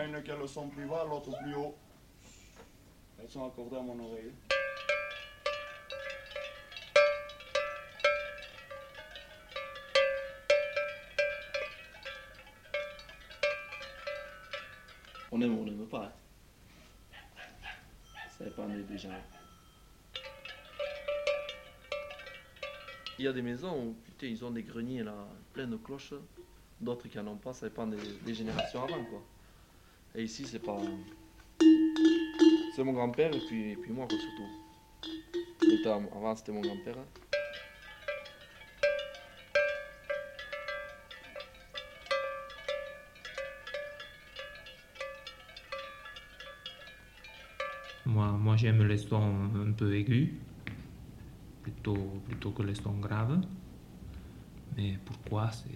A 0.00 0.04
une 0.04 0.22
qui 0.22 0.30
le 0.30 0.46
son 0.46 0.66
plus 0.70 0.86
bas, 0.86 1.04
l'autre 1.04 1.30
plus 1.42 1.54
haut. 1.54 1.76
Elles 3.20 3.28
sont 3.28 3.46
accordées 3.46 3.76
à 3.76 3.82
mon 3.82 4.02
oreille. 4.02 4.32
On 15.30 15.42
aime 15.42 15.58
ou 15.58 15.60
on 15.60 15.64
n'aime 15.66 15.86
pas. 15.86 16.10
Ça 18.38 18.44
dépend 18.44 18.66
des 18.68 18.96
gens. 18.96 19.10
Il 23.18 23.26
y 23.26 23.28
a 23.28 23.32
des 23.34 23.42
maisons 23.42 23.88
où 23.88 23.92
putain, 24.06 24.28
ils 24.28 24.42
ont 24.46 24.50
des 24.50 24.62
greniers 24.62 25.02
là, 25.02 25.12
pleins 25.52 25.66
de 25.66 25.76
cloches, 25.76 26.14
d'autres 26.80 27.06
qui 27.08 27.18
n'en 27.18 27.32
ont 27.32 27.36
pas, 27.36 27.52
ça 27.52 27.68
dépend 27.68 27.86
des, 27.86 27.98
des 27.98 28.32
générations 28.32 28.82
avant 28.82 29.04
quoi. 29.04 29.22
Et 30.14 30.24
ici 30.24 30.44
c'est 30.46 30.58
pas. 30.58 30.76
C'est 32.74 32.84
mon 32.84 32.92
grand-père 32.92 33.34
et 33.34 33.40
puis, 33.46 33.70
et 33.72 33.76
puis 33.76 33.92
moi 33.92 34.06
surtout. 34.08 35.80
T'as- 35.84 35.94
Avant 35.96 36.34
c'était 36.36 36.52
mon 36.52 36.60
grand-père. 36.60 36.96
Moi, 48.06 48.32
moi 48.32 48.56
j'aime 48.56 48.82
les 48.86 48.98
sons 48.98 49.50
un 49.54 49.72
peu 49.72 49.94
aigus, 49.94 50.30
plutôt, 51.62 51.96
plutôt 52.26 52.50
que 52.50 52.62
les 52.62 52.74
sons 52.74 52.98
graves. 52.98 53.40
Mais 54.76 54.98
pourquoi, 55.04 55.50
c'est. 55.50 55.68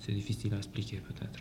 C'est 0.00 0.12
difficile 0.12 0.54
à 0.54 0.56
expliquer 0.58 0.98
peut-être. 0.98 1.40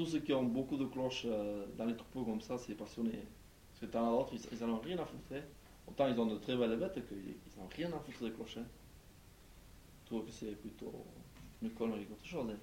Tous 0.00 0.06
ceux 0.06 0.20
qui 0.20 0.32
ont 0.32 0.44
beaucoup 0.44 0.78
de 0.78 0.86
cloches 0.86 1.24
euh, 1.26 1.66
dans 1.76 1.84
les 1.84 1.94
troupeaux 1.94 2.24
comme 2.24 2.40
ça, 2.40 2.56
c'est 2.56 2.74
passionné. 2.74 3.18
Parce 3.68 3.80
que 3.80 3.84
t'en 3.84 4.08
as 4.08 4.10
d'autres, 4.10 4.32
ils, 4.32 4.40
ils 4.56 4.64
en 4.64 4.70
ont 4.70 4.78
rien 4.78 4.96
à 4.98 5.04
foutre. 5.04 5.30
hein. 5.34 5.42
Autant 5.86 6.08
ils 6.08 6.18
ont 6.18 6.24
de 6.24 6.38
très 6.38 6.56
belles 6.56 6.78
bêtes 6.78 7.06
qu'ils 7.06 7.36
n'ont 7.58 7.68
rien 7.76 7.92
à 7.92 7.98
foutre 8.00 8.24
des 8.24 8.30
cloches. 8.32 8.56
hein. 8.56 8.64
Je 10.00 10.06
trouve 10.06 10.24
que 10.24 10.32
c'est 10.32 10.52
plutôt 10.58 11.04
une 11.60 11.68
connerie 11.72 12.06
qu'autre 12.06 12.24
chose. 12.24 12.48
hein. 12.50 12.56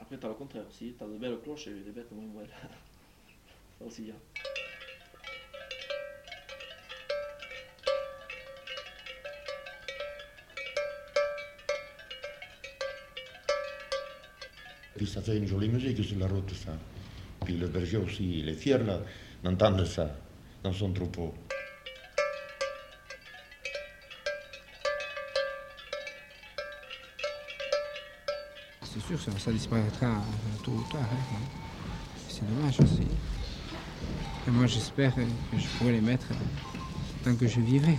Après, 0.00 0.18
t'as 0.18 0.26
le 0.26 0.34
contraire 0.34 0.64
aussi. 0.68 0.96
T'as 0.98 1.06
de 1.06 1.16
belles 1.16 1.38
cloches 1.40 1.68
et 1.68 1.74
des 1.84 1.92
bêtes 1.92 2.10
moins 2.10 2.42
belles. 2.42 2.50
ça 3.78 3.84
aussi, 3.84 4.02
il 4.02 4.08
y 4.08 4.10
a. 4.10 4.55
Puis 14.96 15.06
ça 15.06 15.20
fait 15.20 15.36
une 15.36 15.46
jolie 15.46 15.68
musique 15.68 16.02
sur 16.04 16.18
la 16.18 16.26
route, 16.26 16.50
ça. 16.54 16.72
Puis 17.44 17.56
le 17.56 17.68
berger 17.68 17.98
aussi, 17.98 18.40
il 18.40 18.48
est 18.48 18.54
fier 18.54 18.80
d'entendre 19.42 19.84
ça 19.84 20.10
dans 20.62 20.72
son 20.72 20.92
troupeau. 20.92 21.34
C'est 28.82 29.00
sûr, 29.00 29.20
ça, 29.20 29.30
ça 29.38 29.52
disparaîtra 29.52 30.06
euh, 30.06 30.64
tôt 30.64 30.72
ou 30.72 30.82
tard. 30.90 31.00
hein. 31.02 31.36
C'est 32.28 32.46
dommage 32.48 32.80
aussi. 32.80 33.02
Et 34.46 34.50
moi, 34.50 34.66
j'espère 34.66 35.12
euh, 35.18 35.24
que 35.52 35.58
je 35.58 35.66
pourrai 35.78 35.92
les 35.92 36.00
mettre 36.00 36.26
euh, 36.30 36.78
tant 37.24 37.34
que 37.34 37.46
je 37.46 37.60
vivrai. 37.60 37.98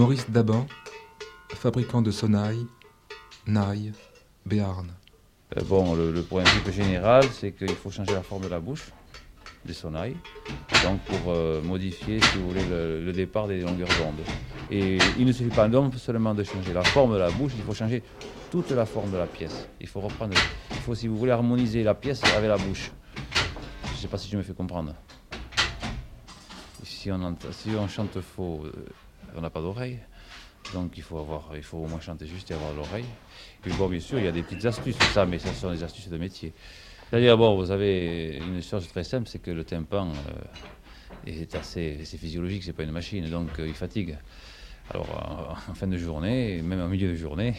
Maurice 0.00 0.30
Daban, 0.30 0.66
fabricant 1.56 2.00
de 2.00 2.10
sonnailles, 2.10 2.66
nailles, 3.46 3.92
béarn. 4.46 4.88
Euh, 5.58 5.60
Bon, 5.68 5.94
le, 5.94 6.22
principe 6.22 6.70
général, 6.70 7.24
c'est 7.30 7.52
qu'il 7.52 7.68
faut 7.74 7.90
changer 7.90 8.14
la 8.14 8.22
forme 8.22 8.44
de 8.44 8.48
la 8.48 8.60
bouche 8.60 8.92
des 9.66 9.74
sonnailles, 9.74 10.16
donc 10.84 11.00
pour 11.00 11.30
euh, 11.30 11.60
modifier, 11.60 12.18
si 12.18 12.38
vous 12.38 12.48
voulez, 12.48 12.64
le, 12.70 13.12
départ 13.12 13.46
des 13.46 13.60
longueurs 13.60 13.90
d'onde. 13.98 14.24
Et 14.70 14.96
il 15.18 15.26
ne 15.26 15.32
suffit 15.32 15.54
pas 15.54 15.68
non 15.68 15.92
seulement 15.92 16.32
de 16.32 16.44
changer 16.44 16.72
la 16.72 16.82
forme 16.82 17.12
de 17.12 17.18
la 17.18 17.30
bouche, 17.30 17.52
il 17.58 17.62
faut 17.62 17.74
changer 17.74 18.02
toute 18.50 18.70
la 18.70 18.86
forme 18.86 19.10
de 19.10 19.18
la 19.18 19.26
pièce. 19.26 19.68
Il 19.82 19.86
faut 19.86 20.00
reprendre, 20.00 20.32
il 20.70 20.76
faut, 20.78 20.94
si 20.94 21.08
vous 21.08 21.18
voulez, 21.18 21.32
harmoniser 21.32 21.82
la 21.82 21.92
pièce 21.94 22.24
avec 22.24 22.48
la 22.48 22.56
bouche. 22.56 22.90
Je 23.84 23.90
ne 23.92 23.96
sais 23.98 24.08
pas 24.08 24.16
si 24.16 24.30
je 24.30 24.38
me 24.38 24.42
fais 24.42 24.54
comprendre. 24.54 24.94
Si 26.84 27.12
on, 27.12 27.36
si 27.50 27.68
on 27.78 27.86
chante 27.86 28.18
faux, 28.22 28.62
euh, 28.64 28.72
on 29.36 29.40
n'a 29.40 29.50
pas 29.50 29.60
d'oreille. 29.60 29.98
Donc 30.72 30.92
il 30.96 31.02
faut, 31.02 31.18
avoir, 31.18 31.50
il 31.56 31.62
faut 31.62 31.78
au 31.78 31.86
moins 31.86 32.00
chanter 32.00 32.26
juste 32.26 32.50
et 32.50 32.54
avoir 32.54 32.72
l'oreille. 32.72 33.04
Puis 33.62 33.72
bon, 33.72 33.88
bien 33.88 34.00
sûr, 34.00 34.18
il 34.18 34.24
y 34.24 34.28
a 34.28 34.32
des 34.32 34.42
petites 34.42 34.64
astuces, 34.64 34.96
ça, 34.96 35.26
mais 35.26 35.38
ce 35.38 35.52
sont 35.52 35.70
des 35.72 35.82
astuces 35.82 36.08
de 36.08 36.18
métier. 36.18 36.52
C'est-à-dire, 37.10 37.36
bon, 37.36 37.56
vous 37.56 37.70
avez 37.72 38.38
une 38.38 38.62
chose 38.62 38.86
très 38.86 39.02
simple, 39.02 39.28
c'est 39.28 39.40
que 39.40 39.50
le 39.50 39.64
tympan 39.64 40.12
euh, 40.12 41.30
est 41.30 41.54
assez 41.56 42.04
c'est 42.04 42.18
physiologique, 42.18 42.62
c'est 42.62 42.72
pas 42.72 42.84
une 42.84 42.92
machine, 42.92 43.28
donc 43.28 43.58
euh, 43.58 43.68
il 43.68 43.74
fatigue. 43.74 44.16
Alors, 44.90 45.58
en, 45.68 45.70
en 45.70 45.74
fin 45.74 45.86
de 45.88 45.96
journée, 45.96 46.62
même 46.62 46.80
en 46.80 46.88
milieu 46.88 47.08
de 47.08 47.14
journée, 47.16 47.54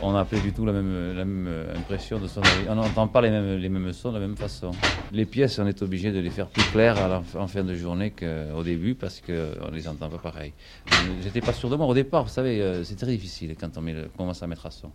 on 0.00 0.12
n'a 0.12 0.24
plus 0.24 0.40
du 0.40 0.52
tout 0.52 0.66
la 0.66 0.72
même, 0.72 1.14
même 1.14 1.48
impression 1.76 2.18
de 2.18 2.26
sonnerie. 2.26 2.66
On 2.68 2.74
n'entend 2.74 3.08
pas 3.08 3.20
les 3.20 3.30
mêmes, 3.30 3.56
les 3.56 3.68
mêmes 3.68 3.92
sons 3.92 4.10
de 4.10 4.18
la 4.18 4.26
même 4.26 4.36
façon. 4.36 4.72
Les 5.12 5.24
pièces, 5.24 5.58
on 5.58 5.66
est 5.66 5.82
obligé 5.82 6.12
de 6.12 6.18
les 6.18 6.30
faire 6.30 6.48
plus 6.48 6.64
claires 6.72 7.22
en 7.36 7.46
fin 7.46 7.64
de 7.64 7.74
journée 7.74 8.10
qu'au 8.10 8.62
début 8.62 8.94
parce 8.94 9.20
qu'on 9.20 9.32
ne 9.32 9.74
les 9.74 9.88
entend 9.88 10.08
pas 10.08 10.18
pareil. 10.18 10.52
Euh, 10.92 10.94
J'étais 11.22 11.40
pas 11.40 11.52
sûr 11.52 11.70
de 11.70 11.76
moi 11.76 11.86
au 11.86 11.94
départ, 11.94 12.24
vous 12.24 12.30
savez, 12.30 12.60
euh, 12.60 12.84
c'est 12.84 12.96
très 12.96 13.06
difficile 13.06 13.54
quand 13.58 13.70
on 13.78 13.84
commence 14.16 14.42
à 14.42 14.46
mettre 14.46 14.66
à 14.66 14.70
son. 14.70 14.90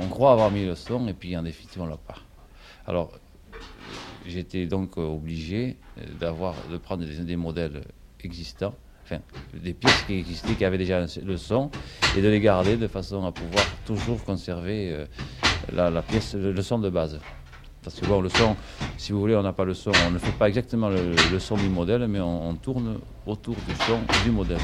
On 0.00 0.08
croit 0.08 0.32
avoir 0.32 0.50
mis 0.50 0.66
le 0.66 0.74
son 0.74 1.06
et 1.08 1.14
puis 1.14 1.36
en 1.36 1.42
définitive 1.42 1.82
on 1.82 1.86
l'a 1.86 1.96
pas. 1.96 2.18
Alors 2.86 3.12
j'étais 4.26 4.66
donc 4.66 4.98
euh, 4.98 5.02
obligé 5.02 5.76
euh, 5.98 6.02
d'avoir 6.18 6.54
de 6.70 6.76
prendre 6.76 7.04
des 7.04 7.36
modèles 7.36 7.82
existants, 8.22 8.74
des 9.54 9.74
pièces 9.74 10.02
qui 10.06 10.14
existaient, 10.14 10.54
qui 10.54 10.64
avaient 10.64 10.78
déjà 10.78 11.00
le 11.00 11.36
son, 11.36 11.70
et 12.16 12.22
de 12.22 12.28
les 12.28 12.40
garder 12.40 12.76
de 12.76 12.86
façon 12.86 13.24
à 13.24 13.32
pouvoir 13.32 13.64
toujours 13.86 14.22
conserver 14.24 14.92
euh, 14.92 15.06
la, 15.72 16.02
pièce, 16.02 16.34
le, 16.34 16.60
son 16.62 16.78
de 16.78 16.90
base. 16.90 17.18
Parce 17.82 17.98
que 17.98 18.06
bon, 18.06 18.20
le 18.20 18.28
son, 18.28 18.56
si 18.98 19.12
vous 19.12 19.20
voulez, 19.20 19.36
on 19.36 19.42
n'a 19.42 19.52
pas 19.52 19.64
le 19.64 19.74
son, 19.74 19.92
on 20.06 20.10
ne 20.10 20.18
fait 20.18 20.36
pas 20.38 20.48
exactement 20.48 20.88
le, 20.90 21.38
son 21.38 21.56
du 21.56 21.68
modèle, 21.68 22.06
mais 22.08 22.20
on, 22.20 22.54
tourne 22.54 22.98
autour 23.26 23.54
du 23.54 23.74
son 23.86 23.98
du 24.24 24.30
modèle. 24.30 24.58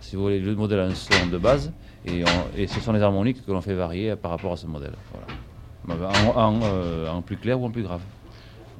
Si 0.00 0.16
vous 0.16 0.22
voulez, 0.22 0.38
le 0.38 0.54
modèle 0.54 0.80
a 0.80 0.84
un 0.84 0.94
son 0.94 1.26
de 1.30 1.38
base, 1.38 1.72
et, 2.04 2.24
et 2.56 2.66
ce 2.66 2.80
sont 2.80 2.92
les 2.92 3.02
harmoniques 3.02 3.44
que 3.44 3.52
l'on 3.52 3.60
fait 3.60 3.74
varier 3.74 4.16
par 4.16 4.30
rapport 4.30 4.52
à 4.52 4.56
ce 4.56 4.66
modèle. 4.66 4.92
Euh, 5.90 7.08
en 7.08 7.22
plus 7.22 7.36
clair 7.36 7.60
ou 7.60 7.66
en 7.66 7.70
plus 7.70 7.82
grave, 7.82 8.00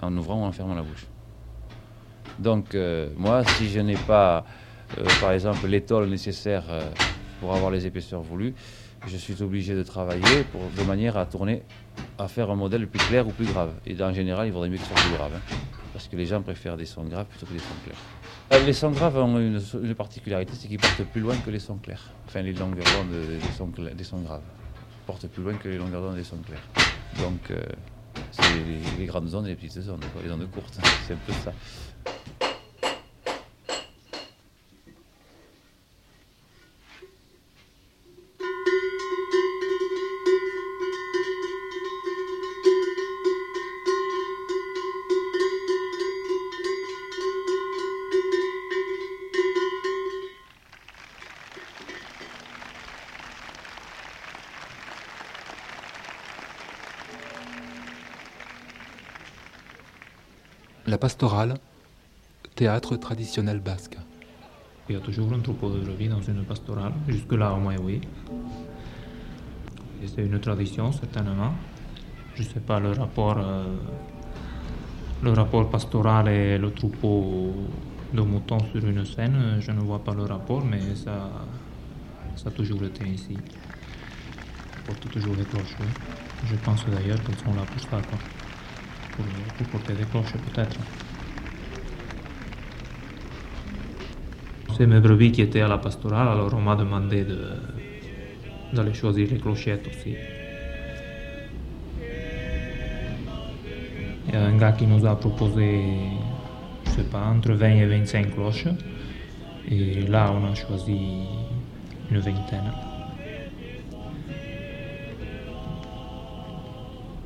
en 0.03 0.15
ouvrant 0.17 0.43
ou 0.43 0.44
en 0.44 0.53
fermant 0.53 0.75
la 0.75 0.82
bouche. 0.82 1.06
Donc, 2.38 2.75
euh, 2.75 3.09
moi, 3.17 3.44
si 3.44 3.69
je 3.69 3.81
n'ai 3.81 3.97
pas, 3.97 4.44
par 5.20 5.32
exemple, 5.32 5.67
l'étole 5.67 6.08
nécessaire 6.08 6.64
euh, 6.69 6.82
pour 7.40 7.55
avoir 7.55 7.70
les 7.70 7.87
épaisseurs 7.87 8.23
voulues, 8.23 8.55
je 9.06 9.17
suis 9.17 9.43
obligé 9.43 9.75
de 9.75 9.82
travailler 9.82 10.44
pour, 10.50 10.61
de 10.76 10.82
manière 10.82 11.17
à 11.17 11.26
tourner, 11.26 11.62
à 12.19 12.29
faire 12.29 12.50
un 12.50 12.56
modèle 12.56 12.87
plus 12.88 13.05
clair 13.06 13.26
ou 13.26 13.31
plus 13.31 13.46
grave. 13.46 13.73
Et 13.87 14.00
en 14.02 14.12
général, 14.12 14.49
il 14.49 14.52
vaudrait 14.52 14.69
mieux 14.69 14.76
que 14.76 14.82
ce 14.82 14.88
soit 14.88 15.02
plus 15.02 15.14
grave, 15.17 15.32
hein, 15.37 15.56
parce 15.93 16.08
que 16.08 16.17
les 16.17 16.26
gens 16.26 16.43
préfèrent 16.43 16.76
des 16.76 16.87
sons 16.87 17.05
graves 17.05 17.26
plutôt 17.26 17.46
que 17.46 17.52
des 17.52 17.58
sons 17.58 17.67
clairs. 17.85 17.99
Euh, 18.52 18.64
les 18.64 18.73
sons 18.73 18.90
graves 18.90 19.19
ont 19.19 19.38
une, 19.38 19.94
particularité, 19.94 20.52
c'est 20.55 20.69
qu'ils 20.69 20.79
portent 20.79 21.05
plus 21.05 21.20
loin 21.20 21.37
que 21.37 21.50
les 21.50 21.58
sons 21.58 21.76
clairs. 21.76 22.11
Enfin, 22.26 22.43
les 22.43 22.55
longueurs 22.55 22.87
d'onde 22.96 23.11
des 23.11 23.52
sons, 23.56 23.70
des 23.94 24.05
sons 24.05 24.20
graves 24.20 24.43
portent 25.06 25.29
plus 25.29 25.43
loin 25.43 25.55
que 25.55 25.69
les 25.69 25.79
longueurs 25.79 26.02
d'onde 26.02 26.17
des 26.17 26.25
sons 26.25 26.38
clairs. 26.44 26.67
Donc, 27.19 27.50
euh, 27.50 27.61
c'est 28.32 28.43
les, 28.43 28.99
les 28.99 29.06
grandes 29.06 29.32
ondes 29.34 29.46
et 29.46 29.50
les 29.50 29.56
petites 29.56 29.88
ondes, 29.88 30.05
quoi, 30.12 30.23
les 30.25 30.31
ondes 30.31 30.50
courtes. 30.50 30.79
C'est 31.06 31.14
un 31.14 31.19
peu 31.26 31.32
ça. 31.32 31.52
La 60.99 61.03
pastorale, 61.03 61.55
théâtre 62.56 62.97
traditionnel 62.97 63.61
basque. 63.61 63.97
Il 64.89 64.97
y 64.97 64.99
a 64.99 65.00
toujours 65.00 65.33
un 65.33 65.39
troupeau 65.39 65.71
de 65.71 65.79
brebis 65.79 66.09
dans 66.09 66.21
une 66.21 66.43
pastorale. 66.43 66.93
Jusque-là, 67.06 67.53
au 67.53 67.59
moins, 67.59 67.77
oui. 67.81 68.00
C'est 70.05 70.27
une 70.27 70.41
tradition, 70.41 70.91
certainement. 70.91 71.53
Je 72.35 72.43
ne 72.43 72.49
sais 72.49 72.59
pas 72.59 72.81
le 72.81 72.91
rapport, 72.91 73.37
euh, 73.39 73.77
le 75.23 75.31
rapport 75.31 75.71
pastoral 75.71 76.27
et 76.27 76.59
le 76.59 76.73
troupeau 76.73 77.55
de 78.12 78.21
moutons 78.21 78.59
sur 78.73 78.85
une 78.85 79.06
scène. 79.06 79.59
Je 79.61 79.71
ne 79.71 79.79
vois 79.79 80.01
pas 80.01 80.15
le 80.15 80.25
rapport, 80.25 80.65
mais 80.65 80.97
ça, 80.97 81.31
ça 82.35 82.49
a 82.49 82.51
toujours 82.51 82.83
été 82.83 83.06
ici. 83.06 83.39
On 84.81 84.87
porte 84.89 85.09
toujours 85.12 85.37
des 85.37 85.44
cloches. 85.44 85.77
Je 86.44 86.56
pense 86.56 86.85
d'ailleurs 86.87 87.23
qu'elles 87.23 87.39
sont 87.39 87.55
là 87.55 87.62
pour 87.73 87.83
ça, 87.83 88.03
quoi. 88.11 88.19
Pour, 89.19 89.26
pour 89.56 89.67
porter 89.67 89.93
des 89.93 90.05
cloches, 90.05 90.32
peut-être. 90.32 90.79
C'est 94.76 94.87
mes 94.87 95.00
brebis 95.00 95.32
qui 95.32 95.43
étaient 95.43 95.61
à 95.61 95.69
la 95.69 95.79
pastorale, 95.79 96.29
alors 96.29 96.55
on 96.55 96.61
m'a 96.61 96.76
demandé 96.76 97.25
de, 97.25 97.50
d'aller 98.73 98.94
choisir 98.94 99.29
les 99.29 99.38
clochettes 99.38 99.88
aussi. 99.88 100.15
Il 104.29 104.35
y 104.35 104.37
a 104.37 104.44
un 104.44 104.56
gars 104.56 104.73
qui 104.73 104.87
nous 104.87 105.05
a 105.05 105.17
proposé, 105.19 105.81
je 106.85 106.91
sais 106.91 107.05
pas, 107.05 107.25
entre 107.25 107.53
20 107.53 107.69
et 107.70 107.87
25 107.87 108.35
cloches. 108.35 108.69
Et 109.70 110.03
là, 110.03 110.32
on 110.32 110.50
a 110.50 110.55
choisi 110.55 111.25
une 112.11 112.19
vingtaine. 112.19 112.73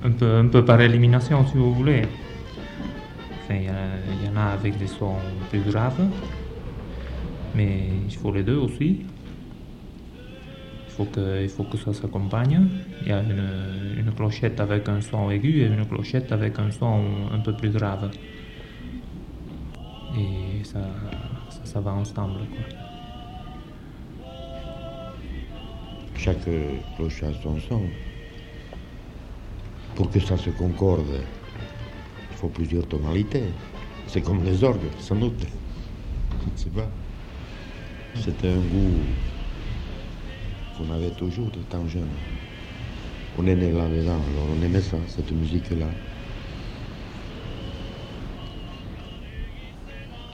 Un 0.04 0.48
peu, 0.48 0.64
par 0.64 0.80
élimination, 0.80 1.46
si 1.46 1.56
vous 1.56 1.72
voulez. 1.72 2.02
Il 3.50 3.62
y, 3.64 4.28
en 4.28 4.36
a 4.36 4.46
avec 4.46 4.76
des 4.78 4.86
sons 4.88 5.16
plus 5.50 5.60
graves, 5.60 6.02
mais 7.54 7.88
il 8.08 8.16
faut 8.16 8.32
les 8.32 8.42
deux 8.42 8.56
aussi. 8.56 9.02
Il 10.86 10.92
faut 10.92 11.04
que, 11.04 11.42
il 11.42 11.48
faut 11.48 11.64
que 11.64 11.76
ça 11.76 11.92
s'accompagne. 11.92 12.66
Il 13.02 13.08
y 13.08 13.12
a 13.12 13.20
une, 13.20 14.12
clochette 14.16 14.58
avec 14.60 14.88
un 14.88 15.00
son 15.00 15.30
aigu 15.30 15.60
et 15.60 15.66
une 15.66 15.86
clochette 15.86 16.32
avec 16.32 16.58
un 16.58 16.70
son 16.70 17.02
un 17.32 17.38
peu 17.38 17.52
plus 17.52 17.70
grave. 17.70 18.10
Et 20.16 20.64
ça, 20.64 21.80
va 21.80 21.92
ensemble. 21.92 22.40
Chaque 26.16 26.48
cloche 26.96 27.22
a 27.22 27.32
son 27.42 27.58
son. 27.60 27.82
Pour 30.02 30.10
que 30.10 30.18
ça 30.18 30.36
se 30.36 30.50
concorde, 30.50 31.20
il 32.32 32.36
faut 32.36 32.48
plusieurs 32.48 32.84
tonalités. 32.88 33.44
C'est 34.08 34.20
comme 34.20 34.42
les 34.42 34.64
orgues, 34.64 34.90
sans 34.98 35.14
doute. 35.14 35.46
Je 36.44 36.50
ne 36.52 36.56
sais 36.56 36.70
pas. 36.70 36.88
C'était 38.16 38.48
un 38.48 38.56
goût 38.56 38.96
qu'on 40.76 40.92
avait 40.92 41.10
toujours 41.10 41.52
de 41.52 41.60
temps 41.70 41.86
jeune. 41.86 42.08
On 43.38 43.46
est 43.46 43.54
né 43.54 43.70
là-dedans, 43.70 44.18
alors 44.32 44.48
on 44.58 44.64
aimait 44.64 44.80
ça, 44.80 44.96
cette 45.06 45.30
musique-là. 45.30 45.86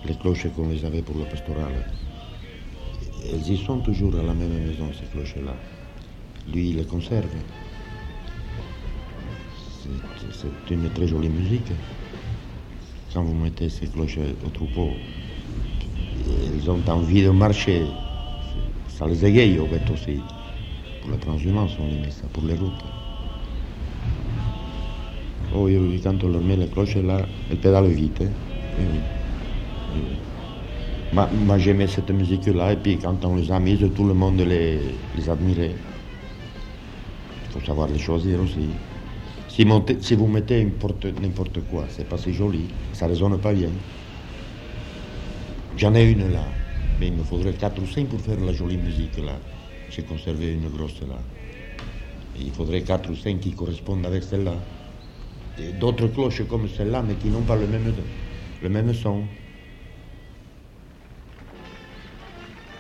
Les 0.07 0.15
cloches 0.15 0.49
qu'on 0.57 0.71
les 0.71 0.83
avait 0.83 1.03
pour 1.03 1.19
la 1.19 1.27
pastorale, 1.27 1.85
elles 3.31 3.51
y 3.51 3.59
sont 3.59 3.81
toujours 3.81 4.15
à 4.15 4.23
la 4.23 4.33
même 4.33 4.67
maison, 4.67 4.89
ces 4.99 5.05
cloches-là. 5.15 5.55
Lui, 6.55 6.71
il 6.71 6.77
les 6.77 6.85
conserve. 6.85 7.29
C'est- 10.31 10.71
une 10.75 10.91
très 10.91 11.07
jolie 11.07 11.29
musique. 11.29 11.73
Quand 13.13 13.23
vous 13.23 13.35
mettez 13.35 13.69
ces 13.69 13.87
cloches 13.87 14.19
au 14.45 14.51
troupeau, 14.51 14.93
ils 16.55 16.71
ont 16.71 16.83
envie 16.89 17.23
de 17.23 17.31
marcher. 17.31 17.87
Ça 18.89 19.07
les 19.07 19.25
égaye 19.25 19.59
au 19.59 19.67
fait 19.67 19.91
aussi. 19.91 20.19
Pour 21.01 21.11
la 21.11 21.17
transhumance, 21.17 21.73
on 21.81 21.87
les 21.87 21.97
met 21.99 22.11
ça, 22.11 22.27
pour 22.33 22.45
les 22.45 22.55
routes. 22.55 22.85
Oh 25.55 25.61
oui, 25.65 25.77
oui, 25.79 26.01
quand 26.03 26.23
on 26.25 26.29
leur 26.29 26.43
met 26.43 26.57
les 26.57 26.67
cloches 26.69 26.97
là, 26.97 27.27
elles 27.51 27.57
pédalent 27.57 27.87
vite. 27.89 28.21
hein. 28.21 28.29
Oui, 28.79 28.85
oui. 28.93 29.01
Oui, 29.95 30.01
oui. 30.11 30.17
Moi, 31.13 31.29
moi, 31.33 31.59
j'aimais 31.59 31.87
cette 31.87 32.11
musique-là, 32.11 32.73
et 32.75 32.77
puis 32.77 32.99
quand 32.99 33.25
on 33.25 33.37
les 33.37 33.51
a 33.51 33.59
mises, 33.59 33.87
tout 33.95 34.05
le 34.05 34.13
monde 34.13 34.41
les, 34.43 34.79
les 35.17 35.31
admirait. 35.31 35.75
Il 37.47 37.53
faut 37.53 37.65
savoir 37.65 37.89
les 37.89 37.99
choisir 37.99 38.43
aussi. 38.43 38.69
Si, 39.59 39.65
vous 40.15 40.29
mettez 40.29 40.65
n'importe 41.21 41.59
quoi, 41.69 41.85
c'est 41.89 42.09
pas 42.09 42.17
si 42.17 42.33
joli, 42.33 42.69
ça 42.93 43.09
résonne 43.09 43.41
pas 43.41 43.53
bien. 43.53 43.71
J'en 45.77 45.97
ai 45.97 46.13
une 46.13 46.31
là, 46.31 46.45
mais 47.01 47.09
il 47.09 47.15
me 47.15 47.25
faudrait 47.25 47.55
4 47.55 47.83
ou 47.83 47.87
5 47.87 48.07
pour 48.07 48.21
faire 48.21 48.39
la 48.39 48.53
jolie 48.53 48.77
musique 48.77 49.19
là. 49.19 49.33
J'ai 49.91 50.03
conservé 50.03 50.53
une 50.53 50.69
grosse 50.69 51.01
là. 51.01 51.19
Il 52.39 52.53
faudrait 52.53 52.83
4 52.83 53.11
ou 53.11 53.17
5 53.17 53.41
qui 53.41 53.51
correspondent 53.51 54.07
avec 54.07 54.23
celle-là. 54.23 54.55
Et 55.59 55.73
d'autres 55.73 56.07
cloches 56.07 56.47
comme 56.47 56.69
celle-là, 56.69 57.03
mais 57.03 57.17
qui 57.17 57.27
n'ont 57.27 57.43
pas 57.43 57.57
le 57.57 57.67
même, 57.67 57.93
le 58.63 58.69
même 58.69 58.95
son. 58.95 59.25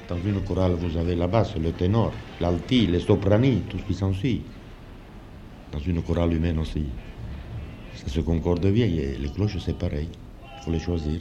Dans 0.09 0.19
une 0.25 0.45
chorale, 0.45 0.75
vous 0.75 0.97
avez 0.97 1.17
la 1.17 1.27
basse, 1.27 1.57
le 1.57 1.73
ténor, 1.73 2.13
l'alti, 2.41 2.87
les 2.87 3.01
sopranis, 3.01 3.63
tout 3.69 3.79
ce 3.79 3.83
qui 3.83 3.95
s'ensuit. 3.95 4.43
Dans 5.73 5.79
une 5.81 6.03
chorale 6.03 6.33
humaine 6.35 6.59
aussi. 6.59 6.87
Ça 7.95 8.09
se 8.09 8.21
concorde 8.21 8.67
bien 8.71 8.87
et 8.87 9.17
les 9.19 9.29
cloches, 9.31 9.59
c'est 9.59 9.77
pareil. 9.79 10.09
Il 10.57 10.63
faut 10.63 10.71
les 10.71 10.79
choisir. 10.81 11.21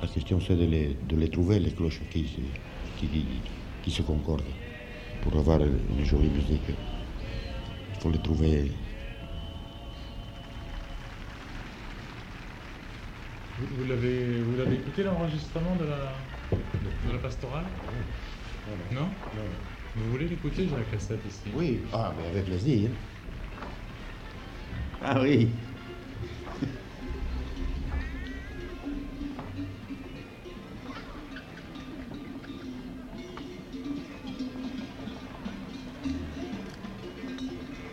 La 0.00 0.06
question, 0.06 0.40
c'est 0.40 0.54
de 0.56 0.64
les, 0.64 0.96
de 1.08 1.16
les 1.16 1.28
trouver, 1.28 1.58
les 1.58 1.72
cloches 1.72 2.00
qui, 2.10 2.24
se- 2.28 3.00
qui, 3.00 3.08
qui 3.82 3.90
se 3.90 4.02
concordent. 4.02 4.42
Pour 5.22 5.36
avoir 5.36 5.60
une 5.60 6.04
jolie 6.04 6.28
musique, 6.28 6.62
il 6.68 8.00
faut 8.00 8.10
les 8.10 8.18
trouver. 8.18 8.70
Vous, 13.58 13.66
vous 13.76 13.88
l'avez 13.88 14.40
vous 14.40 14.56
l'avez 14.56 14.76
écouté 14.76 15.02
l'enregistrement 15.02 15.74
de 15.76 15.84
la, 15.84 16.12
de 17.08 17.12
la 17.12 17.18
pastorale? 17.18 17.64
Non 18.92 19.08
Vous 19.98 20.10
voulez 20.10 20.28
l'écouter 20.28 20.68
J'ai 20.68 20.76
la 20.76 20.84
cassette 20.84 21.24
ici? 21.26 21.50
Oui, 21.52 21.80
ah, 21.92 22.14
mais 22.16 22.28
avec 22.28 22.44
plaisir. 22.44 22.90
Ah 25.00 25.20
oui. 25.20 25.48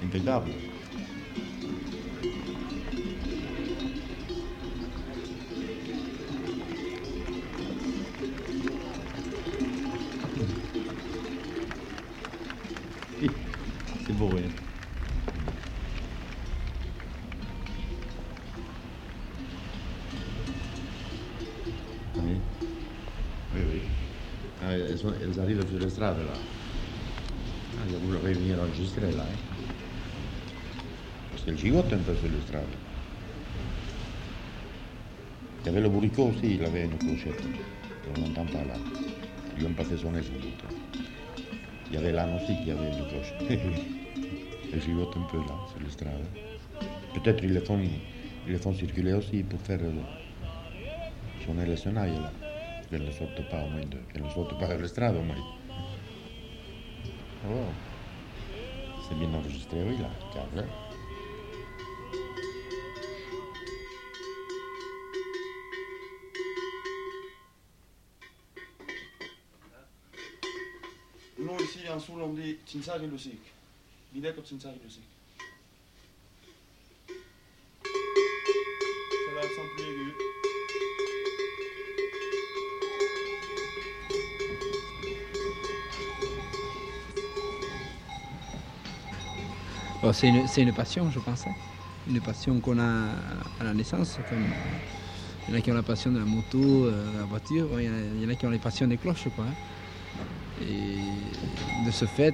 Impeccable. 0.04 0.52
Oui, 25.06 25.12
oui, 25.12 25.26
oui. 25.26 25.26
Ah, 25.26 25.26
elles, 25.26 25.34
sont- 25.34 25.40
elles 25.40 25.40
arrivent 25.40 25.70
sur 25.70 25.80
l'estrade 25.80 26.18
là. 26.18 26.34
je 27.90 27.96
voudrais 27.98 28.34
venir 28.34 28.60
enregistrer 28.60 29.12
là. 29.12 29.24
hein. 29.24 29.38
Parce 31.32 31.44
qu'elle 31.44 31.58
gigote 31.58 31.92
un 31.94 31.98
peu 31.98 32.16
sur 32.16 32.30
le 32.30 32.42
strade. 32.42 32.64
Il 35.62 35.66
y 35.66 35.70
avait 35.70 35.82
le 35.82 35.90
bourricot 35.90 36.28
aussi, 36.30 36.56
il 36.56 36.64
avait 36.66 36.86
une 36.86 36.98
clochette. 36.98 37.42
On 38.16 38.20
n'entend 38.20 38.46
pas 38.46 38.64
là. 38.66 38.76
Ils 39.58 39.64
l'ont 39.64 39.74
pas 39.74 39.84
fait 39.84 39.98
sonner 39.98 40.22
sans 40.22 40.34
doute. 40.34 40.64
Il 41.90 41.96
y 41.96 41.98
avait 41.98 42.12
l'âne 42.12 42.36
aussi 42.36 42.56
qui 42.56 42.72
avait 42.72 42.90
une 42.90 43.06
cloche. 43.08 43.34
Elle 44.74 44.82
gigote 44.82 45.16
un 45.18 45.22
peu 45.32 45.38
là, 45.40 45.56
sur 45.72 45.80
le 45.84 45.90
strade. 45.90 46.12
Peut-être 47.14 47.44
ils 47.44 47.54
le 47.54 47.62
font, 47.62 47.80
ils 48.48 48.52
le 48.52 48.58
font 48.58 48.74
circuler 48.74 49.14
aussi 49.14 49.44
pour 49.44 49.60
faire 49.62 49.80
euh, 49.82 49.92
sonner 51.46 51.66
les 51.66 51.78
sonnailles 51.78 52.12
là. 52.12 52.45
Pas 52.90 52.98
de, 52.98 54.76
de 54.76 54.82
l'estrade 54.82 55.16
au. 55.16 55.24
Oh. 57.48 57.66
C'est 59.08 59.18
bien 59.20 59.34
enregistré, 59.34 59.84
oui, 59.84 59.98
là, 59.98 60.10
hein. 60.36 60.66
Nous, 71.38 71.60
ici, 71.64 71.80
en 71.90 72.00
Soul, 72.00 72.22
on 72.22 72.34
dit 72.34 72.58
Tinsari 72.66 73.08
Lusik. 73.08 73.42
C'est 74.14 74.22
la 74.22 74.34
son 79.44 79.68
plus 79.76 79.84
aigu. 79.84 80.14
C'est 90.14 90.28
une, 90.30 90.46
une 90.58 90.74
passion, 90.74 91.10
je 91.12 91.20
pense. 91.20 91.46
Une 92.10 92.20
passion 92.22 92.60
qu'on 92.60 92.80
a 92.80 93.10
à 93.60 93.64
la 93.64 93.74
naissance. 93.74 94.18
Il 95.48 95.52
y 95.54 95.56
en 95.56 95.60
a 95.60 95.62
qui 95.62 95.72
ont 95.72 95.76
la 95.76 95.84
passion 95.84 96.12
de 96.12 96.20
la 96.20 96.26
moto, 96.26 96.58
euh, 96.86 97.14
de 97.14 97.18
la 97.20 97.26
voiture. 97.26 97.68
Il 97.80 98.22
y, 98.22 98.26
en 98.26 98.30
a- 98.30 98.36
qui 98.36 98.46
ont 98.46 98.50
les 98.50 98.58
passions 98.60 98.88
des 98.88 98.98
cloches. 98.98 99.28
Quoi, 99.36 99.46
hein. 99.46 100.64
Et 100.64 101.86
de 101.86 101.92
ce 101.92 102.06
fait, 102.06 102.34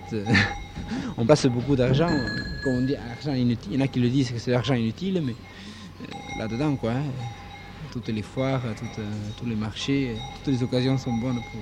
on 1.17 1.25
passe 1.25 1.45
beaucoup 1.47 1.75
d'argent. 1.75 2.09
Comme 2.63 2.73
on 2.75 2.81
dit, 2.81 2.95
argent 2.95 3.33
inutile. 3.33 3.71
Il 3.73 3.79
y 3.79 3.81
en 3.81 3.85
a 3.85 3.87
qui 3.87 3.99
le 3.99 4.09
disent 4.09 4.31
que 4.31 4.39
c'est 4.39 4.51
l'argent 4.51 4.75
inutile, 4.75 5.21
mais 5.25 5.33
euh, 5.33 6.05
là-dedans, 6.39 6.75
quoi. 6.75 6.91
hein. 6.91 7.03
Toutes 7.91 8.07
les 8.09 8.21
foires, 8.21 8.61
euh, 8.65 8.73
tous 9.37 9.45
les 9.45 9.55
marchés, 9.55 10.15
toutes 10.43 10.53
les 10.53 10.63
occasions 10.63 10.97
sont 10.97 11.11
bonnes 11.13 11.41
pour, 11.51 11.61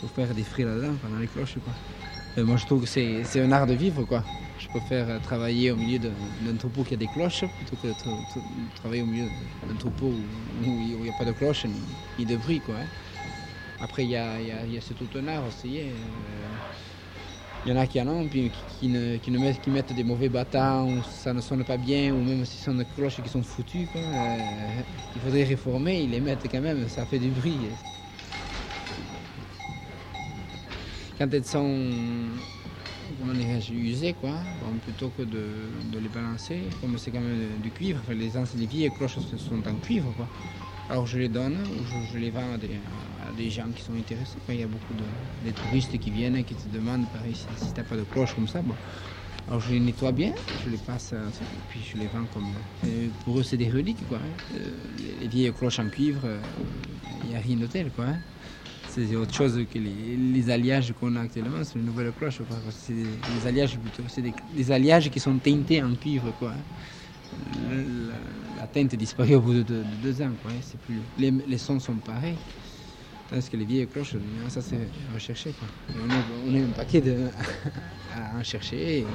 pour 0.00 0.10
faire 0.10 0.32
des 0.34 0.44
frais 0.44 0.62
là-dedans, 0.64 0.94
dans 1.10 1.18
les 1.18 1.26
cloches. 1.26 1.56
Quoi. 1.64 2.44
Moi, 2.44 2.56
je 2.56 2.66
trouve 2.66 2.82
que 2.82 2.86
c'est 2.88 3.24
c'est 3.24 3.40
un 3.40 3.50
art 3.50 3.66
de 3.66 3.74
vivre, 3.74 4.04
quoi. 4.04 4.22
Je 4.58 4.68
préfère 4.68 5.08
euh, 5.08 5.18
travailler 5.18 5.70
au 5.70 5.76
milieu 5.76 5.98
d'un 5.98 6.56
troupeau 6.56 6.84
qui 6.84 6.94
a 6.94 6.96
des 6.96 7.08
cloches 7.08 7.44
plutôt 7.44 7.76
que 7.76 7.88
de 7.88 7.92
tra- 7.92 8.24
tra- 8.32 8.74
travailler 8.76 9.02
au 9.02 9.06
milieu 9.06 9.28
d'un 9.68 9.74
troupeau 9.76 10.06
où 10.06 10.80
il 10.80 10.96
n'y 10.98 11.08
a 11.08 11.12
pas 11.12 11.24
de 11.24 11.32
cloches 11.32 11.64
ni, 11.66 12.24
de 12.24 12.36
bruit, 12.36 12.60
quoi. 12.60 12.76
hein. 12.78 12.86
Après, 13.80 14.04
il 14.04 14.10
y 14.10 14.16
a, 14.16 14.40
y 14.40 14.50
a- 14.50 14.66
y 14.66 14.76
aussi. 15.46 15.78
hein. 15.80 15.82
Euh, 15.84 16.48
Il 17.64 17.70
y 17.70 17.72
en 17.72 17.76
a 17.76 17.86
qui 17.86 18.00
en 18.00 18.08
ont, 18.08 18.26
puis 18.26 18.50
qui, 18.80 18.88
ne, 18.88 19.16
mettent, 19.38 19.60
des 19.92 20.02
mauvais 20.02 20.28
ou 20.84 21.00
ça 21.22 21.32
ne 21.32 21.40
sonne 21.40 21.62
pas 21.64 21.76
bien, 21.76 22.12
ou 22.12 22.20
même 22.22 22.44
si 22.44 22.56
ce 22.58 22.64
sont 22.64 22.74
des 22.74 22.84
cloches 22.84 23.22
qui 23.22 23.28
sont 23.28 23.42
foutues. 23.42 23.86
Euh, 23.94 24.82
il 25.14 25.20
faudrait 25.20 25.44
réformer, 25.44 26.02
ils 26.02 26.10
les 26.10 26.20
mettent 26.20 26.48
quand 26.50 26.60
même, 26.60 26.88
ça 26.88 27.06
fait 27.06 27.20
du 27.20 27.30
bruit. 27.30 27.68
Quand 31.18 31.28
elles 31.32 31.44
sont 31.44 31.78
comment 33.18 33.34
dirais-je, 33.34 33.74
usées, 33.74 34.14
quoi, 34.14 34.42
bon, 34.60 34.78
plutôt 34.78 35.10
que 35.10 35.22
de, 35.22 35.98
les 35.98 36.08
balancer, 36.08 36.70
comme 36.80 36.98
c'est 36.98 37.10
quand 37.10 37.20
même 37.20 37.60
du 37.60 37.70
cuivre, 37.72 38.12
les 38.12 38.36
anciennes 38.36 38.60
les 38.60 38.66
vieilles 38.66 38.90
cloches 38.92 39.18
sont 39.36 39.66
en 39.68 39.76
cuivre, 39.76 40.12
quoi. 40.14 40.28
Alors 40.88 41.06
je 41.06 41.18
les 41.18 41.28
donne 41.28 41.56
je, 41.84 42.18
les 42.18 42.30
vends 42.30 42.52
à 42.54 43.32
des, 43.32 43.50
gens 43.50 43.70
qui 43.72 43.82
sont 43.82 43.94
intéressés. 43.94 44.40
quoi. 44.44 44.54
Il 44.54 44.60
y 44.60 44.62
a 44.62 44.68
beaucoup 44.68 44.94
de 44.94 45.50
touristes 45.52 45.98
qui 45.98 46.10
viennent 46.10 46.36
et 46.36 46.44
qui 46.44 46.54
te 46.54 46.68
demandent 46.68 47.08
si, 47.32 47.46
si 47.56 47.72
t'as 47.72 47.84
pas 47.84 47.96
de 47.96 48.04
cloche 48.04 48.34
comme 48.34 48.48
ça. 48.48 48.62
Alors 49.46 49.60
je 49.60 49.72
les 49.72 49.80
nettoie 49.80 50.12
bien, 50.12 50.32
je 50.54 50.68
les 50.70 50.78
passe, 50.78 51.12
euh, 51.14 51.30
puis 51.66 51.82
je 51.82 51.98
les 51.98 52.06
vends 52.06 52.26
comme. 52.26 52.54
euh, 52.84 53.10
pour 53.24 53.40
eux 53.40 53.42
c'est 53.42 53.56
des 53.56 53.70
reliques 53.70 54.04
quoi. 54.06 54.18
hein. 54.18 54.34
Euh, 54.54 54.76
les, 54.96 55.16
les 55.16 55.28
vieilles 55.28 55.52
cloches 55.52 55.78
en 55.80 55.88
cuivre, 55.88 56.28
il 57.22 57.26
n'y 57.28 57.34
a 57.34 57.40
rien 57.40 57.56
de 57.56 57.66
tel 57.66 57.90
quoi. 57.90 58.06
hein. 58.06 58.22
C'est 58.86 59.16
autre 59.16 59.34
chose 59.34 59.58
que 59.72 59.78
les, 59.78 60.50
alliages 60.50 60.92
qu'on 61.00 61.14
a 61.16 61.20
actuellement, 61.22 61.64
c'est 61.64 61.78
les 61.78 61.84
nouvelles 61.84 62.12
cloches. 62.12 62.40
C'est 62.70 62.92
des, 62.92 63.04
des 63.34 63.46
alliages 63.46 63.78
plutôt, 63.78 64.02
c'est 64.08 64.22
des, 64.22 64.72
alliages 64.72 65.10
qui 65.10 65.20
sont 65.20 65.38
teintés 65.38 65.82
en 65.82 65.94
cuivre 65.94 66.30
quoi. 66.38 66.52
la, 68.58 68.66
teinte 68.66 68.94
disparaît 68.94 69.34
au 69.34 69.40
bout 69.40 69.54
de, 69.54 69.62
deux- 69.62 69.84
de 69.84 69.96
deux 70.02 70.22
ans. 70.22 70.32
Quoi, 70.42 70.50
hein. 70.50 70.60
C'est 70.60 70.78
plus, 70.80 71.00
les, 71.18 71.58
sons 71.58 71.80
sont 71.80 71.94
pareils. 71.94 72.36
Tandis 73.30 73.48
que 73.48 73.56
les 73.56 73.64
vieilles 73.64 73.86
cloches, 73.86 74.14
ça 74.48 74.60
c'est 74.60 74.88
recherché. 75.14 75.52
Quoi. 75.58 75.68
Et 75.96 76.00
On, 76.50 76.54
est 76.54 76.62
un 76.62 76.70
paquet 76.70 77.00
de, 77.00 77.16
à 78.14 78.36
en 78.38 78.42
chercher. 78.44 78.98
Et 78.98 79.06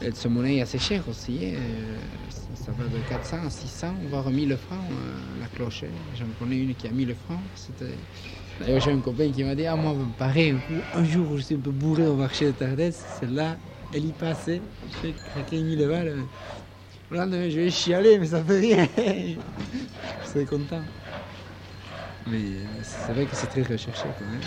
elles 0.00 0.14
se 0.14 0.28
monnaient 0.28 0.60
assez 0.60 0.78
cher 0.78 1.02
aussi. 1.08 1.38
hein. 1.42 1.54
Euh, 1.56 1.96
Ça, 2.30 2.66
ça 2.66 2.72
va 2.72 2.84
de 2.84 3.00
400 3.08 3.46
à 3.46 3.50
600, 3.50 3.94
voire 4.08 4.30
1000 4.30 4.56
francs 4.56 4.84
euh, 4.92 5.40
la 5.40 5.46
cloche. 5.48 5.84
hein. 5.84 5.88
J'en 6.14 6.26
connais 6.38 6.58
une 6.58 6.74
qui 6.74 6.86
a 6.86 6.90
1000 6.92 7.14
francs. 7.14 7.40
C'était... 7.54 7.94
D'ailleurs, 8.60 8.80
j'ai 8.80 8.92
un 8.92 9.00
copain 9.00 9.30
qui 9.30 9.44
m'a 9.44 9.54
dit 9.54 9.66
Ah, 9.66 9.76
moi, 9.76 9.94
pareil, 10.18 10.56
un, 10.94 11.04
jour 11.04 11.30
où 11.32 11.36
je 11.36 11.42
suis 11.42 11.54
un 11.54 11.60
peu 11.60 11.70
bourré 11.70 12.06
au 12.06 12.14
marché 12.14 12.46
de 12.46 12.52
Tardès, 12.52 12.92
celle-là, 12.92 13.56
elle 13.92 14.06
y 14.06 14.12
passait. 14.12 14.62
Je 14.90 14.96
fais 14.96 15.14
craquer 15.30 15.62
1000 15.62 15.86
balles. 15.86 16.16
Le 17.10 17.16
lendemain, 17.16 17.48
je 17.50 17.60
vais 17.60 17.70
chialer, 17.70 18.18
mais 18.18 18.26
ça 18.26 18.42
fait 18.42 18.58
rien. 18.58 18.88
je 18.96 20.28
serais 20.28 20.44
content. 20.44 20.82
Mais 22.26 22.38
euh, 22.38 22.64
c'est 22.82 23.12
vrai 23.12 23.26
que 23.26 23.36
c'est 23.36 23.46
très 23.46 23.62
recherché 23.62 24.08
quand 24.18 24.24
même. 24.24 24.40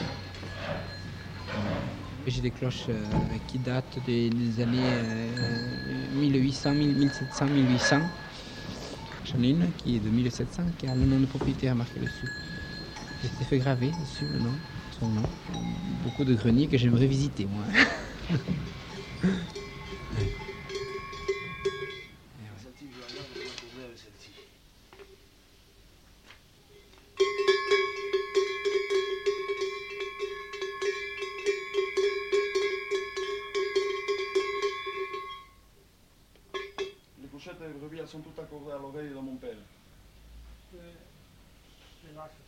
J'ai 2.27 2.41
des 2.41 2.51
cloches 2.51 2.87
euh, 2.89 3.01
qui 3.47 3.59
datent 3.59 3.97
des, 4.05 4.29
des 4.29 4.61
années 4.61 4.75
euh, 4.75 6.19
1800, 6.19 6.73
1700, 6.73 7.45
1800. 7.45 7.99
J'en 9.25 9.43
ai 9.43 9.49
une 9.49 9.71
qui 9.77 9.95
est 9.95 9.99
de 9.99 10.09
1700, 10.09 10.63
qui 10.77 10.87
a 10.87 10.95
le 10.95 11.05
nom 11.05 11.19
de 11.19 11.25
propriétaire 11.25 11.75
marqué 11.75 11.99
dessus. 11.99 12.48
C'était 13.21 13.43
fait 13.43 13.57
graver 13.57 13.91
dessus 13.91 14.25
le 14.31 14.39
nom, 14.39 14.53
son 14.97 15.09
nom. 15.09 15.23
Beaucoup 16.03 16.23
de 16.23 16.33
greniers 16.35 16.67
que 16.67 16.77
j'aimerais 16.77 17.05
visiter, 17.05 17.45
moi. 17.45 17.63
Celle-ci, 22.57 22.87
je 22.93 23.01
la 23.01 23.07
garde, 23.07 23.27
je 23.33 23.39
vais 23.39 23.45
la 23.45 23.51
couvrir 23.51 23.85
avec 23.87 23.97
celle-ci. 23.97 24.31
Les 37.21 37.27
couchettes 37.27 37.57
et 37.61 37.67
les 37.67 37.73
brebis, 37.73 37.99
elles 37.99 38.07
sont 38.07 38.19
toutes 38.19 38.39
accordées 38.39 38.71
à 38.71 38.77
l'oreille 38.77 39.09
de 39.09 39.15
mon 39.15 39.35
père. 39.35 39.57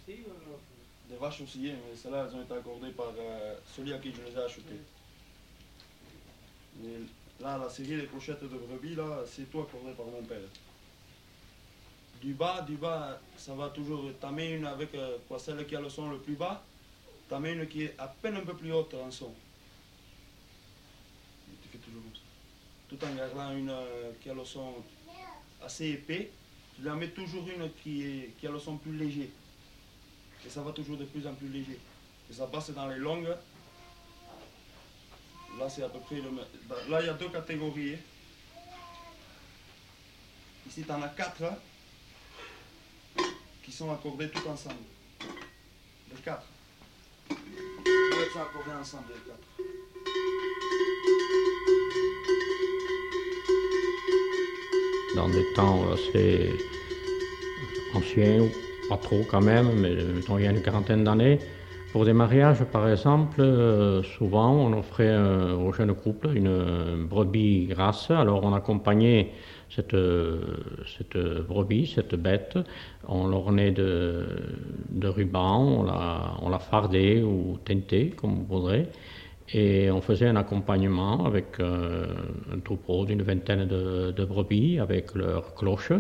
Des 0.08 1.18
vaches 1.20 1.42
aussi, 1.42 1.70
hein, 1.70 1.76
mais 1.88 1.96
celles-là, 1.96 2.28
elles 2.28 2.36
ont 2.36 2.44
été 2.44 2.54
accordées 2.54 2.92
par 2.92 3.14
euh, 3.18 3.56
celui 3.76 3.94
à 3.94 4.00
qui 4.00 4.14
je 4.14 4.22
les 4.22 4.32
ai 4.32 4.38
achetées. 4.38 4.82
Là, 7.40 7.58
la 7.58 7.70
série 7.70 7.98
des 7.98 8.06
clochettes 8.08 8.44
de 8.44 8.48
brebis, 8.48 8.96
là, 8.96 9.24
c'est 9.26 9.50
tout 9.52 9.62
accordé 9.62 9.92
par 9.92 10.06
mon 10.06 10.24
père. 10.24 10.38
Du 12.22 12.34
bas, 12.34 12.62
du 12.62 12.76
bas, 12.76 13.20
ça 13.36 13.54
va 13.56 13.70
toujours. 13.70 14.12
Mets 14.32 14.52
une 14.56 14.66
avec 14.66 14.94
euh, 14.96 15.18
quoi, 15.28 15.40
celle 15.40 15.66
qui 15.66 15.76
a 15.76 15.82
le 15.82 15.90
son 15.90 16.10
le 16.10 16.20
plus 16.20 16.36
bas, 16.36 16.64
t'en 17.28 17.40
mets 17.40 17.54
une 17.54 17.68
qui 17.68 17.84
est 17.84 17.96
à 17.98 18.08
peine 18.08 18.38
un 18.38 18.46
peu 18.46 18.56
plus 18.56 18.72
haute 18.72 18.94
en 18.94 19.10
son. 19.12 19.34
Et 21.52 21.58
tu 21.62 21.68
fais 21.70 21.80
toujours 21.80 22.04
comme 22.04 22.16
ça. 22.16 22.22
Tout 22.90 23.04
en 23.06 23.16
gardant 23.16 23.58
une 23.58 23.70
euh, 23.70 24.12
qui 24.22 24.30
a 24.30 24.34
le 24.34 24.46
son 24.46 24.76
assez 25.64 25.90
épais, 25.90 26.32
tu 26.76 26.90
en 26.90 26.96
mets 26.96 27.10
toujours 27.10 27.48
une 27.48 27.72
qui, 27.84 28.04
est, 28.04 28.34
qui 28.40 28.48
a 28.48 28.52
le 28.52 28.60
son 28.60 28.78
plus 28.78 28.96
léger. 28.96 29.30
Et 30.46 30.50
ça 30.50 30.62
va 30.62 30.72
toujours 30.72 30.98
de 30.98 31.06
plus 31.06 31.26
en 31.28 31.34
plus 31.34 31.48
léger. 31.48 31.80
Et 32.30 32.34
ça 32.34 32.48
passe 32.48 32.72
dans 32.72 32.88
les 32.88 32.98
longues. 32.98 33.36
Là, 35.60 35.70
c'est 35.70 35.84
à 35.84 35.90
peu 35.90 36.00
près 36.00 36.16
le 36.16 36.32
même. 36.32 36.46
Là, 36.90 37.02
il 37.02 37.08
y 37.08 37.10
a 37.10 37.14
deux 37.14 37.30
catégories. 37.30 37.98
Ici, 40.68 40.84
tu 40.84 40.92
en 40.92 41.02
as 41.02 41.10
quatre 41.10 41.44
hein, 41.44 41.58
qui 43.64 43.72
sont 43.72 43.92
accordés 43.92 44.30
tout 44.30 44.48
ensemble. 44.48 44.76
Les 46.10 46.22
quatre. 46.22 46.48
Ils 47.30 48.30
sont 48.34 48.42
accordés 48.42 48.72
ensemble, 48.80 49.06
les 49.10 49.32
quatre. 49.32 49.52
dans 55.16 55.30
des 55.30 55.46
temps 55.54 55.92
assez 55.92 56.52
anciens, 57.94 58.48
pas 58.92 58.98
trop 58.98 59.24
quand 59.32 59.46
même, 59.54 59.70
mais 59.82 59.94
mettons 60.16 60.38
il 60.38 60.44
y 60.44 60.48
a 60.48 60.52
une 60.52 60.62
quarantaine 60.62 61.04
d'années, 61.06 61.40
Pour 61.92 62.06
des 62.06 62.14
mariages, 62.14 62.64
par 62.76 62.86
exemple, 62.88 63.42
euh, 63.42 64.02
souvent 64.16 64.52
on 64.66 64.72
offrait 64.82 65.10
euh, 65.10 65.56
aux 65.56 65.74
jeunes 65.78 65.94
couples 65.94 66.30
une 66.42 66.48
euh, 66.48 67.06
brebis 67.14 67.68
grasse. 67.74 68.10
Alors 68.12 68.42
on 68.50 68.54
accompagnait 68.54 69.24
cette, 69.70 69.94
euh, 69.94 70.40
cette 70.94 71.18
brebis, 71.50 71.88
cette 71.96 72.16
bête, 72.16 72.58
on 73.08 73.28
l'ornait 73.28 73.72
de, 73.72 74.26
de 74.90 75.08
rubans, 75.18 75.66
on 75.80 75.84
la, 75.84 76.34
on 76.42 76.50
la 76.50 76.60
fardait 76.60 77.22
ou 77.24 77.58
teintait, 77.66 78.08
comme 78.20 78.34
vous 78.40 78.48
voudrez. 78.56 78.84
Et 79.54 79.92
on 79.92 80.02
faisait 80.02 80.28
un 80.28 80.38
accompagnement 80.38 81.26
avec 81.26 81.60
euh, 81.60 82.06
un 82.54 82.60
troupeau 82.60 83.06
d'une 83.06 83.22
vingtaine 83.22 83.66
de, 83.68 84.26
brebis 84.26 84.80
avec 84.80 85.14
leurs 85.14 85.56
cloches. 85.56 85.94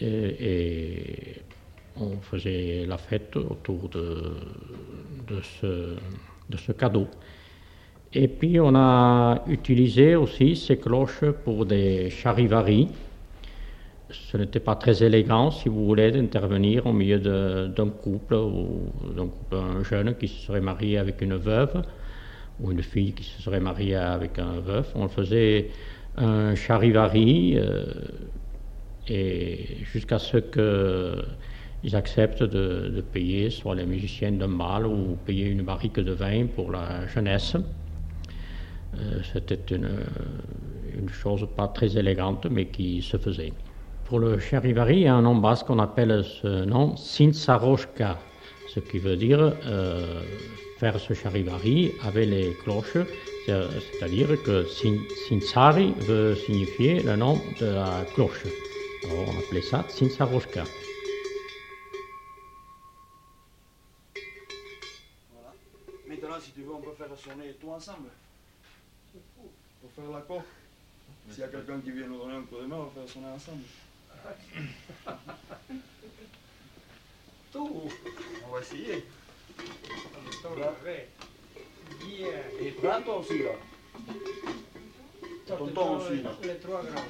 Et 0.00 1.42
on 2.00 2.16
faisait 2.20 2.84
la 2.86 2.98
fête 2.98 3.36
autour 3.36 3.88
de, 3.88 5.40
ce, 5.60 5.96
de 6.48 6.56
ce 6.56 6.72
cadeau. 6.72 7.06
Et 8.12 8.28
puis 8.28 8.60
on 8.60 8.74
a 8.74 9.42
utilisé 9.46 10.14
aussi 10.16 10.56
ces 10.56 10.78
cloches 10.78 11.24
pour 11.44 11.66
des 11.66 12.10
charivaris. 12.10 12.88
Ce 14.10 14.36
n'était 14.36 14.60
pas 14.60 14.76
très 14.76 15.02
élégant, 15.02 15.50
si 15.50 15.68
vous 15.68 15.84
voulez, 15.84 16.12
d'intervenir 16.12 16.86
au 16.86 16.92
milieu 16.92 17.18
d'un 17.18 17.88
couple 17.88 18.34
ou 18.34 18.92
d'un 19.16 19.26
couple 19.26 19.56
un 19.56 19.82
jeune 19.82 20.14
qui 20.14 20.28
se 20.28 20.46
serait 20.46 20.60
marié 20.60 20.98
avec 20.98 21.20
une 21.20 21.36
veuve 21.36 21.82
ou 22.60 22.70
une 22.70 22.82
fille 22.82 23.12
qui 23.12 23.24
se 23.24 23.42
serait 23.42 23.60
mariée 23.60 23.96
avec 23.96 24.38
un 24.38 24.60
veuf. 24.60 24.92
On 24.94 25.08
faisait 25.08 25.70
un 26.16 26.54
charivari 26.54 27.58
euh, 27.58 27.84
et 29.08 29.78
jusqu'à 29.92 30.18
ce 30.18 30.38
qu'ils 31.86 31.94
acceptent 31.94 32.42
de, 32.42 33.00
payer 33.00 33.48
soit 33.48 33.76
les 33.76 33.86
musiciens 33.86 34.32
d'un 34.32 34.48
bal 34.48 34.86
ou 34.86 35.16
payer 35.24 35.46
une 35.46 35.62
barrique 35.62 36.00
de 36.00 36.12
vin 36.12 36.46
pour 36.46 36.72
la 36.72 37.06
jeunesse. 37.06 37.56
Euh, 38.98 39.20
C'était 39.32 39.74
une, 39.76 39.88
chose 41.12 41.46
pas 41.56 41.68
très 41.68 41.96
élégante, 41.96 42.46
mais 42.50 42.66
qui 42.66 43.02
se 43.02 43.16
faisait. 43.18 43.52
Pour 44.04 44.18
le 44.18 44.38
charivari, 44.40 44.96
il 44.96 45.02
y 45.02 45.06
a 45.06 45.14
un 45.14 45.22
nom 45.22 45.36
basque 45.36 45.66
qu'on 45.66 45.78
appelle 45.78 46.24
ce 46.24 46.64
nom 46.64 46.96
Sinsaroshka, 46.96 48.18
ce 48.74 48.80
qui 48.80 48.98
veut 48.98 49.16
dire 49.16 49.52
euh, 49.66 50.22
faire 50.78 50.98
ce 50.98 51.14
charivari 51.14 51.92
avec 52.02 52.28
les 52.28 52.48
cloches, 52.64 52.98
c'est- 53.44 53.68
c'est-à-dire 53.84 54.30
que 54.44 54.64
Sin- 54.64 55.06
Sinsari 55.28 55.92
veut 56.08 56.34
signifier 56.34 57.00
le 57.04 57.14
nom 57.16 57.34
de 57.60 57.66
la 57.66 58.04
cloche. 58.14 58.44
On 59.08 59.38
appelait 59.38 59.62
ça 59.62 59.84
Sinsaroshka. 59.88 60.64
On 66.76 66.80
peut 66.80 66.92
faire 66.92 67.16
sonner 67.16 67.52
tout 67.54 67.70
ensemble. 67.70 68.10
Pour 69.12 69.90
faire 69.92 70.10
l'accord. 70.10 70.42
S'il 71.30 71.40
y 71.40 71.44
a 71.44 71.48
quelqu'un 71.48 71.80
qui 71.80 71.90
vient 71.90 72.06
nous 72.06 72.18
donner 72.18 72.36
un 72.36 72.42
coup 72.42 72.56
de 72.56 72.66
main, 72.66 72.76
on 72.76 72.84
va 72.84 72.90
faire 72.90 73.08
sonner 73.08 73.28
ensemble. 73.28 73.62
Tout. 77.52 77.90
On 78.46 78.52
va 78.52 78.60
essayer. 78.60 79.04
Et 82.60 82.72
toi 82.72 83.18
aussi 83.18 83.38
là. 83.42 83.52
Tonton 85.46 85.96
aussi 85.96 86.22
là. 86.22 86.30
Les 86.42 86.58
trois 86.58 86.82
grands. 86.82 87.02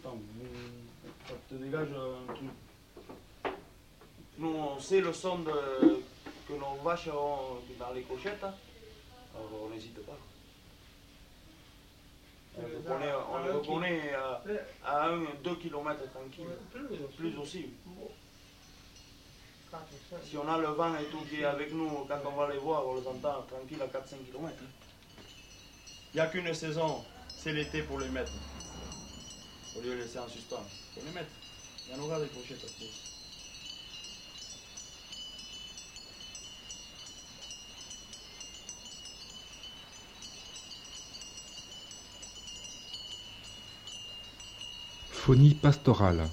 Attends, 0.00 0.18
euh, 0.42 0.46
ça 1.28 1.34
te 1.48 1.54
dégage 1.54 1.88
un 1.90 2.32
truc. 2.34 2.48
Nous, 4.38 4.48
on 4.54 4.78
sait 4.80 5.00
le 5.00 5.12
son 5.12 5.40
de, 5.40 5.52
que 6.48 6.52
nos 6.54 6.82
vaches 6.82 7.08
ont 7.08 7.58
dans 7.78 7.92
les 7.92 8.02
cochettes. 8.02 8.42
hein. 8.42 8.54
Alors, 9.34 9.64
on 9.66 9.70
n'hésite 9.74 10.04
pas. 10.06 10.16
On 12.58 12.62
le 12.62 12.76
reconnaît, 12.78 13.12
on 13.32 13.44
le 13.44 13.52
reconnaît 13.58 14.14
à, 14.14 14.42
à 14.84 15.08
1-2 15.10 15.58
km 15.58 16.10
tranquille. 16.12 16.46
Plus 17.16 17.36
aussi. 17.38 17.66
Si 20.24 20.36
on 20.36 20.48
a 20.48 20.58
le 20.58 20.66
vent 20.68 20.94
et 20.98 21.04
tout 21.04 21.20
qui 21.28 21.40
est 21.40 21.44
avec 21.44 21.72
nous, 21.72 21.88
quand 22.08 22.18
on 22.26 22.32
va 22.36 22.52
les 22.52 22.58
voir, 22.58 22.86
on 22.88 22.96
les 22.96 23.06
entend 23.06 23.42
tranquille 23.42 23.80
à 23.80 23.86
4-5 23.86 24.16
km. 24.32 24.54
Il 26.12 26.16
n'y 26.16 26.20
a 26.20 26.26
qu'une 26.26 26.52
saison, 26.54 27.04
c'est 27.28 27.52
l'été 27.52 27.82
pour 27.82 28.00
les 28.00 28.08
mettre. 28.08 28.32
Au 29.76 29.80
lieu 29.80 29.90
de 29.90 30.02
laisser 30.02 30.18
en 30.18 30.28
suspens. 30.28 30.64
Pour 30.94 31.02
les 31.04 31.12
mettre. 31.12 31.30
Il 31.86 31.96
y 31.96 32.00
en 32.00 32.02
aura 32.04 32.20
des 32.20 32.26
pochettes 32.26 32.62
après. 32.62 32.86
Phonie 45.10 45.54
pastorale. 45.54 46.28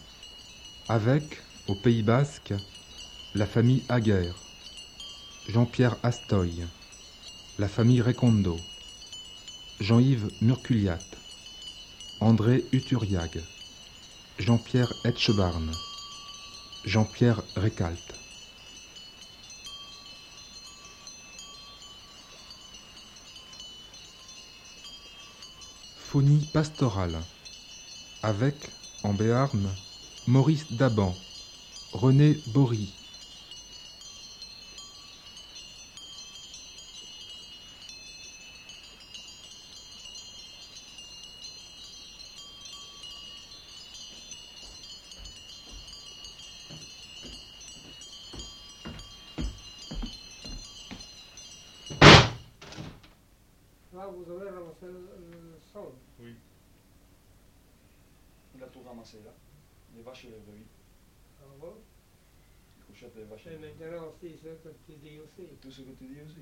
Avec, 0.90 1.42
au 1.68 1.76
Pays 1.76 2.04
Basque, 2.04 2.54
la 3.36 3.46
famille 3.46 3.84
Aguerre, 3.90 4.34
Jean-Pierre 5.50 5.98
Astoy, 6.02 6.64
la 7.60 7.68
famille 7.68 8.02
Recondo, 8.02 8.58
Jean-Yves 9.80 10.32
Murculiat, 10.42 11.17
André 12.20 12.66
Uturiag, 12.72 13.44
Jean-Pierre 14.40 14.92
Etchebarn, 15.04 15.72
Jean-Pierre 16.84 17.44
Récalte. 17.56 18.16
Phonie 25.96 26.44
pastorale. 26.52 27.22
Avec, 28.24 28.72
en 29.04 29.14
Béarn, 29.14 29.70
Maurice 30.26 30.66
Daban, 30.72 31.16
René 31.94 32.40
Bory, 32.48 32.90
vous 54.12 54.32
avez 54.32 54.50
ramassé 54.50 54.86
le 54.86 55.10
eh, 55.58 55.62
sol. 55.62 55.92
Oui. 56.20 56.36
Il 58.56 58.64
a 58.64 58.68
tout 58.68 58.82
ramassé 58.82 59.18
là. 59.24 59.32
Les 59.96 60.02
vaches 60.02 60.26
et 60.26 60.30
les 60.30 60.40
brebis. 60.40 60.66
Ah 61.40 61.46
bon? 61.60 61.76
Les 62.78 62.86
couchettes 62.86 63.16
des 63.16 63.24
vaches. 63.24 63.48
Et 63.48 63.58
maintenant, 63.58 64.08
aussi, 64.08 64.38
ce 64.38 64.50
que 64.50 64.70
tu 64.86 64.94
dis 64.94 65.20
aussi. 65.20 65.48
Tout 65.62 65.72
ce 65.72 65.82
que 65.82 65.92
tu 65.92 66.08
dis 66.08 66.22
aussi. 66.22 66.42